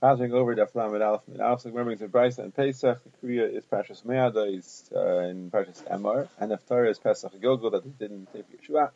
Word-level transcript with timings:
Chazing 0.00 0.30
over 0.30 0.54
the 0.54 0.64
Aflam 0.64 0.94
and 0.94 1.02
Alf 1.02 1.22
and 1.26 1.40
Alf, 1.40 1.64
remembering 1.64 1.98
the 1.98 2.06
Bryce 2.06 2.38
and 2.38 2.54
Pesach, 2.54 3.00
the 3.02 3.26
Kriya 3.26 3.52
is 3.52 3.64
Pashas 3.64 4.04
Meada 4.04 4.56
is 4.56 4.88
uh, 4.94 5.18
in 5.18 5.50
Pashas 5.50 5.82
Emar, 5.90 6.28
and 6.38 6.52
Haftarah 6.52 6.88
is 6.88 7.00
Pesach 7.00 7.32
Gilgal 7.40 7.70
that 7.70 7.82
they 7.82 8.06
didn't 8.06 8.32
take 8.32 8.44
Yeshua. 8.48 8.90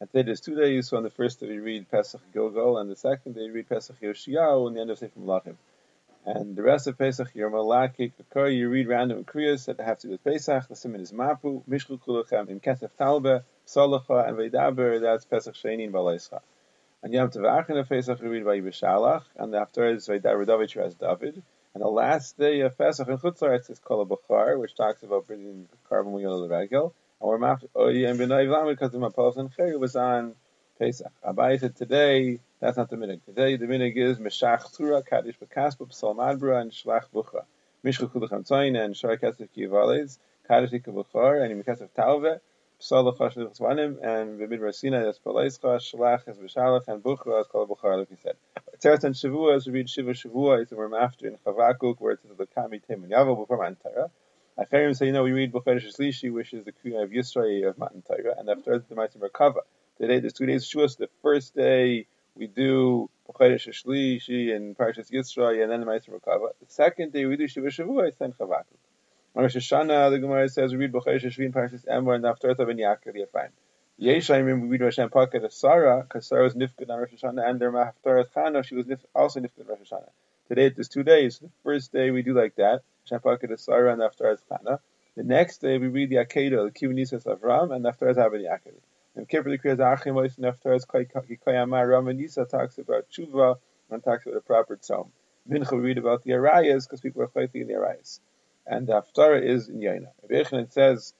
And 0.00 0.10
today 0.10 0.22
there's 0.22 0.40
two 0.40 0.54
days, 0.54 0.88
so 0.88 0.96
on 0.96 1.02
the 1.02 1.10
first 1.10 1.40
day 1.40 1.48
we 1.48 1.58
read 1.58 1.90
Pesach 1.90 2.22
Gilgal, 2.32 2.78
and 2.78 2.90
the 2.90 2.96
second 2.96 3.34
day 3.34 3.42
we 3.42 3.50
read 3.50 3.68
Pesach 3.68 4.00
Yoshiyahu, 4.00 4.68
and 4.68 4.76
the 4.76 4.80
end 4.80 4.90
of 4.90 4.98
Sefer 4.98 5.20
Malachim. 5.20 5.56
And 6.24 6.56
the 6.56 6.62
rest 6.62 6.86
of 6.86 6.96
Pesach, 6.96 7.28
you're 7.34 7.50
Malaki, 7.50 8.12
Kakar, 8.14 8.48
you 8.48 8.70
read 8.70 8.88
random 8.88 9.24
Kriyas 9.24 9.66
that 9.66 9.78
have 9.78 9.98
to 9.98 10.06
do 10.06 10.12
with 10.12 10.24
Pesach, 10.24 10.68
the 10.68 10.74
Simon 10.74 11.02
is 11.02 11.12
Mapu, 11.12 11.64
Mishku 11.68 12.00
Kulachem, 12.00 12.48
in 12.48 12.60
Kesef 12.60 12.90
Talbe, 12.96 13.44
Salacha, 13.66 14.26
and 14.26 14.38
Veidaber, 14.38 15.02
that's 15.02 15.26
Pesach 15.26 15.54
Sheni 15.54 15.84
in 15.84 15.92
Balaischa. 15.92 16.40
And 17.06 17.14
Yom 17.14 17.30
Tavach 17.30 17.70
of 17.70 17.88
Pesach 17.88 18.20
we 18.20 18.26
read 18.26 18.44
by 18.44 18.58
Yibishalach, 18.58 19.22
and 19.36 19.54
after 19.54 19.86
is 19.86 20.08
Davidovich 20.08 20.76
as 20.76 20.96
David. 20.96 21.40
And 21.72 21.80
the 21.80 21.86
last 21.86 22.36
day 22.36 22.62
of 22.62 22.76
Pesach 22.76 23.06
in 23.06 23.16
Chutzlaretz 23.18 23.70
is 23.70 23.78
Kol 23.78 24.04
Bachar, 24.04 24.58
which 24.58 24.74
talks 24.74 25.04
about 25.04 25.28
bringing 25.28 25.68
carbon 25.88 26.14
wheel 26.14 26.34
of 26.34 26.48
the 26.48 26.56
regel. 26.56 26.92
And 27.20 27.30
we're 27.30 27.46
after 27.46 27.68
Oye 27.76 28.06
oh, 28.06 28.10
and 28.10 28.18
B'nai 28.18 28.48
Vlam 28.48 28.68
because 28.70 28.92
of 28.92 29.00
Mapalos 29.00 29.36
and 29.36 29.52
Cher 29.54 29.78
was 29.78 29.94
on 29.94 30.34
Pesach. 30.80 31.12
Abai 31.24 31.60
said 31.60 31.76
today, 31.76 32.40
that's 32.58 32.76
not 32.76 32.90
the 32.90 32.96
minig. 32.96 33.24
Today 33.24 33.54
the 33.54 33.66
minig 33.66 33.94
is 33.94 34.18
Meshach 34.18 34.72
Tura, 34.76 35.00
Kaddish 35.04 35.38
Bekaspa, 35.38 35.94
Psalm 35.94 36.16
Adbra, 36.16 36.60
and 36.60 36.72
Shlach 36.72 37.04
Bucha. 37.14 37.44
Mishcha 37.84 38.10
Kulacham 38.10 38.44
Tzayin, 38.44 38.84
and 38.84 38.96
Shar 38.96 39.16
Kesef 39.16 39.48
Kiyavales, 39.56 40.18
Kaddish 40.48 40.72
Ikavachar, 40.72 41.48
and 41.48 41.64
Mikasef 41.64 41.88
Talve, 41.94 42.40
And 42.78 44.38
Bimid 44.38 44.74
Sinai 44.74 45.08
as 45.08 45.18
Palaischa, 45.18 45.80
Shalach 45.80 46.28
as 46.28 46.36
Vishalach, 46.36 46.86
and 46.88 47.02
Bucha 47.02 47.40
as 47.40 47.46
Kol 47.46 47.66
Buchar, 47.66 47.98
like 47.98 48.10
he 48.10 48.16
said. 48.16 48.36
Teres 48.80 49.02
and 49.02 49.14
Shavua, 49.14 49.56
as 49.56 49.66
we 49.66 49.72
read 49.72 49.88
Shiva 49.88 50.12
Shavua, 50.12 50.60
it's 50.60 50.72
where 50.72 50.94
after 50.94 51.26
in 51.26 51.38
Chavakuk, 51.38 51.96
where 52.00 52.12
it 52.12 52.20
says 52.20 52.36
the 52.36 52.46
Kami 52.46 52.80
Tim 52.86 53.04
and 53.04 53.12
Yavo 53.12 53.38
before 53.38 53.56
Matan 53.56 53.76
Torah. 53.76 54.10
Acherim 54.58 54.94
say, 54.94 55.06
you 55.06 55.12
know, 55.12 55.22
we 55.22 55.32
read 55.32 55.52
Bukhari 55.52 55.82
Shlishi, 55.82 56.30
which 56.30 56.52
is 56.52 56.64
the 56.66 56.72
Kriya 56.72 57.02
of 57.02 57.10
Yisrael 57.10 57.70
of 57.70 57.78
Matan 57.78 58.02
Torah, 58.02 58.34
and 58.38 58.50
after 58.50 58.78
the 58.78 58.94
Matan 58.94 59.22
Merkava. 59.22 59.60
Today, 59.98 60.20
there's 60.20 60.34
two 60.34 60.44
days 60.44 60.64
of 60.64 60.68
Shavuos. 60.68 60.98
The 60.98 61.08
first 61.22 61.54
day, 61.54 62.06
we 62.34 62.46
do 62.46 63.08
Bukhari 63.26 63.56
Shlishi 63.56 64.54
and 64.54 64.76
Parashas 64.76 65.10
Yisrael, 65.10 65.62
and 65.62 65.72
then 65.72 65.80
the 65.80 65.86
Matan 65.86 66.12
Merkava. 66.12 66.48
The 66.60 66.66
second 66.68 67.14
day, 67.14 67.24
we 67.24 67.38
do 67.38 67.48
Shiva 67.48 67.68
Shavua, 67.68 68.12
then 68.18 68.32
Chavakuk. 68.32 68.85
On 69.36 69.42
Rosh 69.42 69.54
Hashanah, 69.54 70.10
the 70.12 70.18
Gemara 70.18 70.48
says 70.48 70.72
we 70.72 70.78
read 70.78 70.92
B'chai 70.92 71.20
Sheshvin 71.20 71.52
Parashas 71.52 71.84
Emor 71.86 72.14
and 72.14 72.24
Naftarta 72.24 72.66
Ben 72.66 72.78
Yaakov 72.78 73.14
Yafayim. 73.16 73.50
Yeshayim 74.00 74.62
we 74.62 74.68
read 74.68 74.80
Rosh 74.80 74.96
Paket 74.96 75.44
of 75.44 75.52
Sarah 75.52 76.04
because 76.04 76.26
Sarah 76.26 76.44
was 76.44 76.54
nifked 76.54 76.88
on 76.88 76.98
Rosh 76.98 77.10
Hashanah 77.22 77.46
and 77.46 77.60
their 77.60 77.70
Mahaftaras 77.70 78.32
Chana 78.34 78.64
she 78.64 78.76
was 78.76 78.86
also 79.14 79.40
nifked 79.40 79.60
on 79.60 79.66
Rosh 79.66 79.92
Hashanah. 79.92 80.08
Today 80.48 80.70
there's 80.70 80.88
two 80.88 81.02
days. 81.02 81.40
The 81.40 81.50
first 81.64 81.92
day 81.92 82.10
we 82.10 82.22
do 82.22 82.32
like 82.32 82.54
that 82.56 82.80
Rosh 83.12 83.20
Paket 83.22 83.50
of 83.50 83.60
Sarah 83.60 83.92
and 83.92 84.00
Naftaras 84.00 84.38
Chana. 84.50 84.78
The 85.18 85.22
next 85.22 85.58
day 85.58 85.76
we 85.76 85.88
read 85.88 86.08
the 86.08 86.16
Akedah, 86.16 86.72
the 86.72 86.86
Kivanisas 86.86 87.26
of 87.26 87.42
Ram 87.42 87.72
and 87.72 87.84
Naftaras 87.84 88.16
Ben 88.16 88.40
Yaakov. 88.40 88.80
And 89.16 89.28
Kippur 89.28 89.50
the 89.50 89.58
Kriyas 89.58 89.80
Achim 89.80 90.14
Ois 90.14 90.38
Kayamar 91.46 91.90
Ram 91.90 92.08
and 92.08 92.18
Nisa 92.18 92.46
talks 92.46 92.78
about 92.78 93.10
Tshuva 93.10 93.58
and 93.90 94.02
talks 94.02 94.24
about 94.24 94.38
a 94.38 94.40
proper 94.40 94.78
tzom. 94.78 95.08
Mincha 95.46 95.72
we 95.72 95.80
read 95.80 95.98
about 95.98 96.24
the 96.24 96.30
Arayas 96.30 96.84
because 96.84 97.02
people 97.02 97.20
are 97.20 97.28
fighting 97.28 97.60
in 97.60 97.68
the 97.68 97.74
Arayas 97.74 98.20
and 98.66 98.86
the 98.86 98.94
Haftarah 98.94 99.42
is 99.42 99.68
in 99.68 99.80
Yaina. 99.80 100.08
It 100.28 100.72
says, 100.72 101.14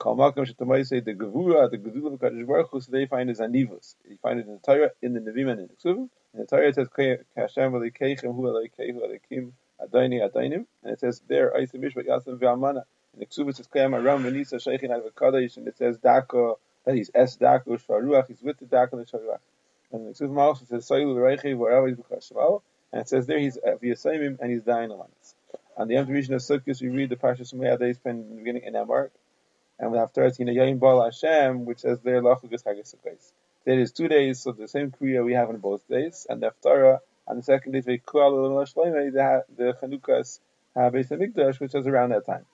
Kal 0.00 0.16
Malkam 0.16 0.46
Shetamai 0.46 0.88
the 1.04 1.14
Gevura, 1.14 1.70
the 1.70 1.78
Gedula 1.78 2.14
of 2.14 2.20
Kadosh 2.20 2.46
Baruch 2.46 2.70
Hu, 2.70 2.80
so 2.80 2.92
they 2.92 3.06
find 3.06 3.30
is 3.30 3.40
Anivus. 3.40 3.94
You 4.08 4.18
find 4.22 4.38
it 4.38 4.46
in 4.46 4.52
the 4.52 4.58
Torah, 4.58 4.90
in 5.02 5.14
the 5.14 5.20
Nevim 5.20 5.50
and 5.50 5.60
in 5.60 5.68
the 5.68 5.74
Ksuvim. 5.74 6.08
In 6.34 6.40
the 6.40 6.46
Torah 6.46 6.68
it 6.68 6.74
says, 6.74 6.88
Kashem 6.88 7.22
V'leikeichem 7.36 8.34
Hu 8.34 8.42
V'leikeihu 8.42 8.94
V'leikim 8.94 9.52
Adayni 9.80 10.28
Adaynim. 10.28 10.66
And 10.82 10.92
it 10.92 11.00
says 11.00 11.22
there, 11.28 11.52
Aisa 11.52 11.74
Mishpat 11.74 12.06
Yasim 12.06 12.38
V'amana. 12.38 12.82
In 13.14 13.20
the 13.20 13.26
Ksuvim 13.26 13.50
it 13.50 13.56
says, 13.56 13.68
Kayam 13.68 13.94
Aram 13.94 14.24
V'nisa 14.24 14.54
Sheikhin 14.54 14.90
Advakadosh, 14.90 15.56
and 15.56 15.68
it 15.68 15.78
says, 15.78 15.98
Dako, 15.98 16.58
that 16.84 16.94
he's 16.94 17.10
Es 17.14 17.36
Dako 17.36 17.80
Sharuach, 17.84 18.28
he's 18.28 18.42
with 18.42 18.58
the 18.58 18.66
Dako 18.66 18.94
and 18.94 19.06
the 19.06 19.06
Sharuach. 19.06 19.38
And 19.92 20.06
the 20.06 20.10
Ksuvim 20.10 20.38
also 20.38 20.64
says, 20.64 20.88
Soilu 20.88 21.14
V'reichi 21.14 21.56
V'arav 21.56 21.88
He's 21.88 21.96
B'chashval. 21.96 22.62
And 22.92 23.02
it 23.02 23.08
says 23.08 23.26
there, 23.26 23.38
he's 23.38 23.56
uh, 23.56 23.76
V'yasaimim, 23.82 24.38
and 24.40 24.50
he's 24.50 24.62
dying 24.62 24.90
on 24.90 25.00
us. 25.00 25.34
On 25.76 25.88
the 25.88 25.96
end 25.96 26.08
of 26.08 26.14
Sukkot, 26.14 26.80
we 26.80 26.88
read 26.88 27.08
the 27.08 27.16
Parsha 27.16 27.40
Sumaya 27.40 27.76
they 27.76 27.94
spend 27.94 28.24
in 28.24 28.30
the 28.30 28.36
beginning 28.36 28.62
in 28.62 28.74
Emar, 28.74 29.10
and 29.78 29.90
we 29.90 29.98
have 29.98 30.12
13 30.12 30.46
Yayim 30.46 30.78
Bal 30.78 31.02
Hashem, 31.02 31.64
which 31.64 31.80
says 31.80 31.98
there 32.00 32.22
Lachugas 32.22 32.62
Chagasukkos. 32.62 33.32
There 33.64 33.80
is 33.80 33.90
two 33.90 34.06
days, 34.06 34.40
so 34.40 34.52
the 34.52 34.68
same 34.68 34.92
Kriya 34.92 35.24
we 35.24 35.32
have 35.32 35.48
on 35.48 35.56
both 35.56 35.88
days, 35.88 36.28
and 36.30 36.40
the 36.40 36.52
Haftarah 36.52 37.00
on 37.26 37.36
the 37.38 37.42
second 37.42 37.72
day 37.72 37.80
the 37.80 37.98
Chanukas 39.82 40.38
have 40.76 40.92
Beis 40.92 41.08
Hamikdash, 41.10 41.58
which 41.58 41.74
is 41.74 41.86
around 41.88 42.10
that 42.10 42.24
time. 42.24 42.46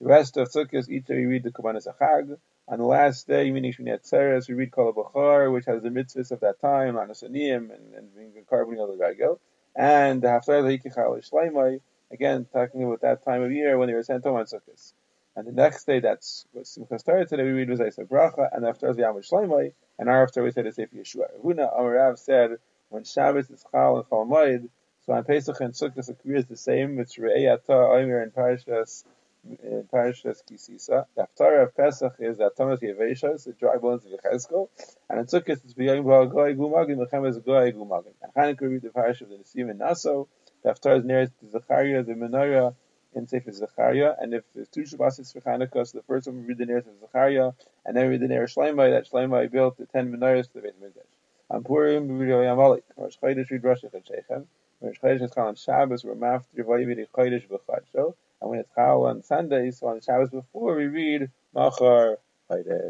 The 0.00 0.06
rest 0.06 0.38
of 0.38 0.48
Sukkot, 0.48 0.88
each 0.88 1.04
day 1.04 1.16
we 1.16 1.26
read 1.26 1.42
the 1.42 1.50
Kabbanas 1.50 1.86
Achag. 1.86 2.38
On 2.68 2.78
the 2.78 2.86
last 2.86 3.28
day, 3.28 3.50
meaning 3.50 3.74
Shmini 3.74 4.00
Atzeres, 4.00 4.48
we 4.48 4.54
read 4.54 4.70
Kol 4.70 4.94
Bachar, 4.94 5.52
which 5.52 5.66
has 5.66 5.82
the 5.82 5.90
mitzvahs 5.90 6.30
of 6.30 6.40
that 6.40 6.58
time, 6.60 6.94
Anasanim, 6.94 7.70
and, 7.74 7.94
and 7.94 8.14
being 8.16 8.32
carbon 8.48 8.78
of 8.78 8.88
the 8.88 8.96
Ragel. 8.96 9.38
And 9.76 10.22
the 10.22 10.28
Haftarah 10.28 10.62
the 10.62 10.78
Hikichal 10.78 11.28
Shleimai, 11.28 11.80
Again, 12.12 12.46
talking 12.52 12.84
about 12.84 13.00
that 13.00 13.24
time 13.24 13.42
of 13.42 13.50
year 13.50 13.78
when 13.78 13.88
they 13.88 13.94
were 13.94 14.02
sent 14.02 14.24
home 14.24 14.36
on 14.36 14.44
Sukkot. 14.44 14.92
And 15.34 15.46
the 15.46 15.52
next 15.52 15.86
day, 15.86 16.00
that's 16.00 16.46
what 16.52 16.66
Simcha 16.66 16.98
started 16.98 17.28
today, 17.28 17.44
we 17.44 17.52
read 17.52 17.70
was 17.70 17.80
Isa 17.80 18.02
Bracha, 18.04 18.50
and 18.52 18.66
after 18.66 18.86
was 18.86 18.98
Yamud 18.98 19.26
Shleimai, 19.26 19.72
and 19.98 20.10
after 20.10 20.42
we 20.42 20.50
said 20.50 20.66
it's 20.66 20.76
Sefer 20.76 20.94
Yeshua. 20.94 21.28
Huna 21.42 21.74
Amarav 21.74 22.18
said, 22.18 22.58
when 22.90 23.04
Shabbos 23.04 23.48
is 23.48 23.64
Chal 23.72 23.96
and 23.96 24.08
Chal 24.10 24.26
Moed, 24.26 24.68
so 25.06 25.14
on 25.14 25.24
Pesach 25.24 25.58
and 25.60 25.72
Sukkot, 25.72 26.04
the 26.04 26.34
is 26.34 26.44
the 26.44 26.56
same, 26.56 26.98
it's 27.00 27.16
Re'ei 27.16 27.50
Ata 27.50 27.72
Omer 27.72 28.20
and 28.20 28.34
Parashas, 28.34 29.04
in 29.44 29.88
Parashas 29.90 30.42
Kisisa. 30.48 31.06
The 31.16 31.26
Haftarah 31.26 31.62
of 31.64 31.76
Pesach 31.76 32.14
is 32.18 32.36
that 32.36 32.54
Thomas 32.56 32.80
Yeveshas, 32.80 33.44
the 33.44 33.52
dry 33.52 33.78
bones 33.78 34.04
of 34.04 34.12
Yechezkel, 34.12 34.68
and 35.08 35.18
in 35.18 35.24
Sukkot 35.24 35.64
it's 35.64 35.72
B'yayim 35.72 36.04
Ba'agoy 36.04 36.54
Gumagin, 36.56 36.98
Lechem 36.98 37.26
is 37.26 37.38
Goy 37.38 37.72
Gumagin. 37.72 38.12
And 38.22 38.34
Chanukah 38.34 38.70
read 38.70 38.82
the 38.82 38.90
Parashah 38.90 39.22
of 39.22 39.30
the 39.30 39.36
Nesim 39.36 39.70
and 39.70 39.78
Naso, 39.78 40.28
the 40.62 40.70
Haftarah 40.70 40.98
is 40.98 41.04
nearest 41.04 41.32
to 41.40 41.50
Zechariah, 41.50 42.02
the 42.02 42.14
Menorah 42.14 42.74
in 43.14 43.26
Sefer 43.26 43.52
Zechariah, 43.52 44.14
and 44.20 44.34
if 44.34 44.44
there's 44.54 44.68
two 44.68 44.82
Shabbosis 44.82 45.32
for 45.32 45.40
Chanukah, 45.40 45.86
so 45.86 45.98
the 45.98 46.04
first 46.04 46.26
one 46.26 46.38
we 46.38 46.44
read 46.44 46.58
the 46.58 46.66
nearest 46.66 46.88
of 46.88 46.98
Zechariah, 47.00 47.52
and 47.84 47.96
then 47.96 48.04
we 48.06 48.12
read 48.12 48.20
the 48.20 48.28
nearest 48.28 48.56
Shleimai, 48.56 48.90
that 48.90 49.10
Shleimai 49.10 49.50
built 49.50 49.76
the 49.76 49.86
ten 49.86 50.12
Menorahs 50.12 50.48
to 50.48 50.54
the 50.54 50.62
Beit 50.62 50.80
Mikdash. 50.80 51.02
On 51.50 51.62
Purim, 51.62 52.08
we 52.08 52.26
read 52.26 52.30
Yamalik. 52.30 52.82
Rosh 52.96 53.16
Chodesh, 53.22 53.50
read 53.50 53.64
Rosh 53.64 53.82
Hashanah. 53.84 54.46
Rosh 54.80 54.98
Chodesh 55.02 55.22
is 55.22 55.30
called 55.32 55.48
on 55.48 55.54
Shabbos, 55.56 56.04
we're 56.04 56.24
after 56.24 56.64
Vayivid 56.64 57.06
Chodesh 57.14 57.46
B'Chadsho, 57.48 58.14
and 58.40 58.50
when 58.50 58.60
it's 58.60 58.70
Chal 58.74 59.06
on 59.06 59.22
Sunday, 59.22 59.70
so 59.70 59.88
on 59.88 60.00
Shabbos 60.00 60.30
before, 60.30 60.76
we 60.76 60.86
read 60.86 61.30
Machar 61.54 62.18
Chodesh. 62.50 62.80